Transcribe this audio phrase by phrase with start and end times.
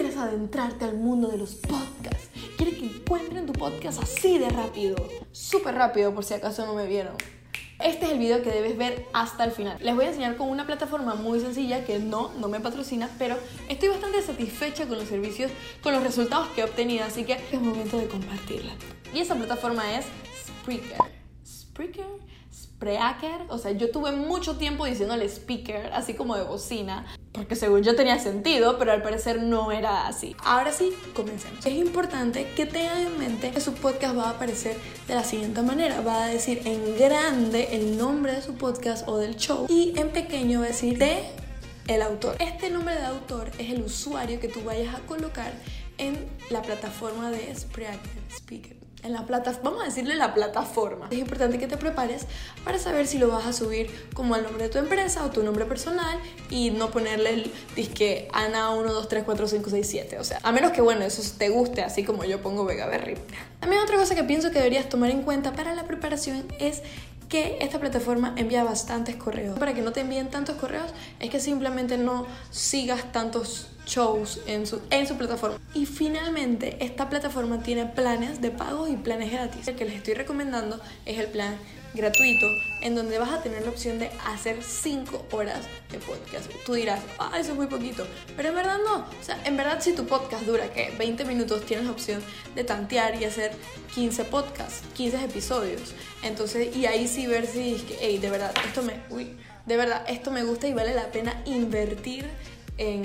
[0.00, 2.28] ¿Quieres adentrarte al mundo de los podcasts?
[2.56, 4.94] ¿Quieres que encuentren tu podcast así de rápido?
[5.32, 7.14] Súper rápido, por si acaso no me vieron.
[7.80, 9.76] Este es el video que debes ver hasta el final.
[9.80, 13.36] Les voy a enseñar con una plataforma muy sencilla que no, no me patrocina, pero
[13.68, 15.50] estoy bastante satisfecha con los servicios,
[15.82, 18.74] con los resultados que he obtenido, así que es momento de compartirla.
[19.12, 20.06] Y esa plataforma es
[20.46, 20.96] Spreaker.
[21.44, 22.06] Spreaker,
[22.54, 27.82] Spreaker, o sea, yo tuve mucho tiempo diciéndole speaker, así como de bocina, porque según
[27.82, 30.34] yo tenía sentido, pero al parecer no era así.
[30.44, 31.64] Ahora sí, comencemos.
[31.64, 35.62] Es importante que tengan en mente que su podcast va a aparecer de la siguiente
[35.62, 36.00] manera.
[36.00, 40.10] Va a decir en grande el nombre de su podcast o del show y en
[40.10, 41.22] pequeño va a decir de
[41.86, 42.36] el autor.
[42.40, 45.52] Este nombre de autor es el usuario que tú vayas a colocar
[45.98, 46.16] en
[46.50, 51.08] la plataforma de Spreaker, Speaker en la plataforma, vamos a decirle la plataforma.
[51.10, 52.26] Es importante que te prepares
[52.64, 55.42] para saber si lo vas a subir como el nombre de tu empresa o tu
[55.42, 56.18] nombre personal
[56.50, 60.18] y no ponerle el disque Ana 1, 2, 3, 4, 5, 6, 7.
[60.18, 63.16] O sea, a menos que bueno, eso te guste, así como yo pongo Vega Berry.
[63.60, 66.82] También otra cosa que pienso que deberías tomar en cuenta para la preparación es
[67.28, 69.58] que esta plataforma envía bastantes correos.
[69.58, 74.66] Para que no te envíen tantos correos es que simplemente no sigas tantos shows en
[74.66, 75.58] su, en su plataforma.
[75.74, 79.66] Y finalmente, esta plataforma tiene planes de pago y planes gratis.
[79.66, 81.56] El que les estoy recomendando es el plan
[81.94, 82.46] gratuito,
[82.82, 86.50] en donde vas a tener la opción de hacer 5 horas de podcast.
[86.66, 88.98] Tú dirás, ah, eso es muy poquito, pero en verdad no.
[88.98, 92.22] O sea, en verdad si tu podcast dura que 20 minutos, tienes la opción
[92.54, 93.52] de tantear y hacer
[93.94, 95.94] 15 podcasts, 15 episodios.
[96.22, 98.94] Entonces, y ahí sí ver si, hey, de verdad, esto me,
[99.66, 102.26] de verdad, esto me gusta y vale la pena invertir
[102.76, 103.02] en,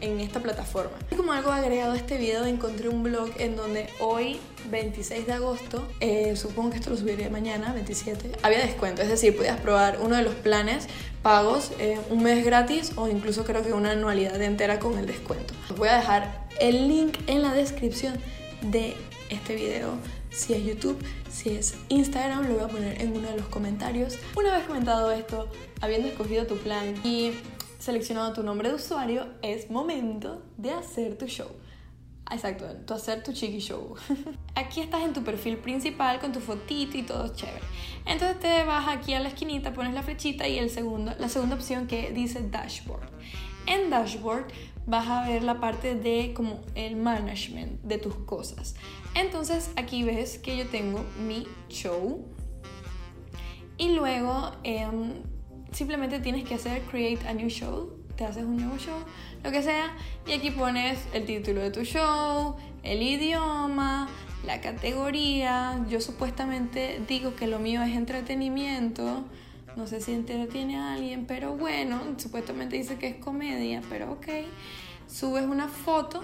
[0.00, 0.96] en esta plataforma.
[1.10, 4.38] Y como algo agregado a este video encontré un blog en donde hoy
[4.70, 9.36] 26 de agosto, eh, supongo que esto lo subiré mañana, 27, había descuento, es decir,
[9.36, 10.86] podías probar uno de los planes
[11.22, 15.54] pagos, eh, un mes gratis o incluso creo que una anualidad entera con el descuento.
[15.76, 18.14] Voy a dejar el link en la descripción
[18.62, 18.96] de
[19.28, 19.94] este video.
[20.30, 20.98] Si es YouTube,
[21.30, 24.16] si es Instagram, lo voy a poner en uno de los comentarios.
[24.36, 25.48] Una vez comentado esto,
[25.80, 27.32] habiendo escogido tu plan y
[27.80, 31.48] seleccionado tu nombre de usuario, es momento de hacer tu show.
[32.30, 33.96] Exacto, tu hacer tu chiqui show.
[34.54, 37.64] aquí estás en tu perfil principal con tu fotito y todo chévere.
[38.06, 41.56] Entonces te vas aquí a la esquinita, pones la flechita y el segundo, la segunda
[41.56, 43.08] opción que dice dashboard.
[43.66, 44.46] En dashboard
[44.86, 48.76] vas a ver la parte de como el management de tus cosas.
[49.14, 52.24] Entonces aquí ves que yo tengo mi show
[53.76, 55.22] y luego em,
[55.72, 58.98] simplemente tienes que hacer create a new show, te haces un nuevo show,
[59.42, 59.94] lo que sea,
[60.26, 64.08] y aquí pones el título de tu show, el idioma,
[64.46, 65.84] la categoría.
[65.88, 69.24] Yo supuestamente digo que lo mío es entretenimiento.
[69.76, 74.26] No sé si entretiene a alguien, pero bueno, supuestamente dice que es comedia, pero ok.
[75.06, 76.22] Subes una foto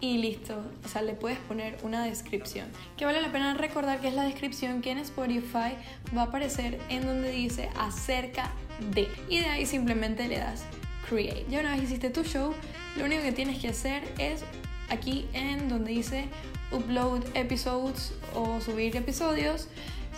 [0.00, 0.62] y listo.
[0.84, 2.68] O sea, le puedes poner una descripción.
[2.96, 5.74] Que vale la pena recordar que es la descripción que en Spotify
[6.16, 8.50] va a aparecer en donde dice acerca
[8.94, 9.08] de.
[9.28, 10.64] Y de ahí simplemente le das
[11.08, 11.44] create.
[11.48, 12.54] Ya una vez hiciste tu show,
[12.96, 14.42] lo único que tienes que hacer es
[14.88, 16.26] aquí en donde dice
[16.72, 19.68] upload episodes o subir episodios,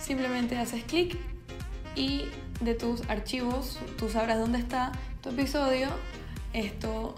[0.00, 1.16] simplemente haces clic
[1.96, 2.24] y
[2.60, 5.88] de tus archivos tú sabrás dónde está tu episodio.
[6.52, 7.14] Esto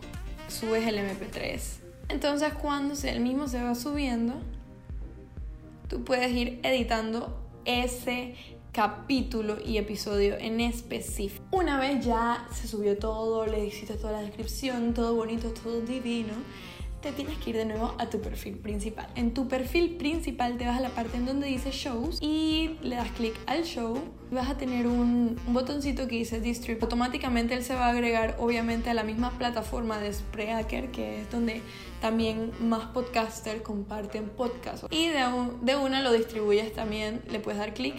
[0.48, 1.83] subes el MP3.
[2.08, 4.34] Entonces cuando el mismo se va subiendo,
[5.88, 8.34] tú puedes ir editando ese
[8.72, 11.44] capítulo y episodio en específico.
[11.52, 16.34] Una vez ya se subió todo, le hiciste toda la descripción, todo bonito, todo divino,
[17.12, 19.06] tienes que ir de nuevo a tu perfil principal.
[19.14, 22.96] En tu perfil principal te vas a la parte en donde dice shows y le
[22.96, 23.98] das clic al show.
[24.30, 26.82] Vas a tener un, botoncito que dice distribute.
[26.84, 31.30] Automáticamente él se va a agregar obviamente a la misma plataforma de Spreaker, que es
[31.30, 31.62] donde
[32.00, 34.86] también más podcasters comparten podcasts.
[34.90, 35.24] Y de,
[35.62, 37.94] de una lo distribuyes también, le puedes dar clic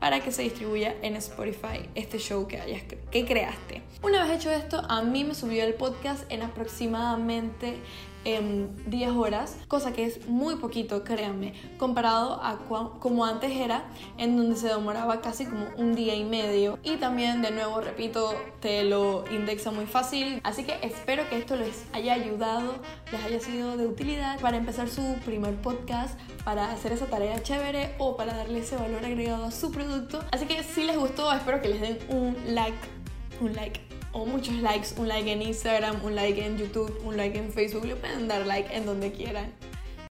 [0.00, 3.82] para que se distribuya en Spotify este show que, hayas, que creaste.
[4.02, 7.78] Una vez hecho esto, a mí me subió el podcast en aproximadamente
[8.24, 12.58] en 10 horas, cosa que es muy poquito, créanme, comparado a
[13.00, 13.84] como antes era,
[14.18, 16.78] en donde se demoraba casi como un día y medio.
[16.82, 20.40] Y también, de nuevo, repito, te lo indexa muy fácil.
[20.44, 22.74] Así que espero que esto les haya ayudado,
[23.12, 27.94] les haya sido de utilidad para empezar su primer podcast, para hacer esa tarea chévere
[27.98, 30.20] o para darle ese valor agregado a su producto.
[30.32, 32.78] Así que si les gustó, espero que les den un like,
[33.40, 33.80] un like
[34.14, 37.84] o muchos likes, un like en Instagram, un like en YouTube, un like en Facebook,
[37.84, 39.52] le pueden dar like en donde quieran.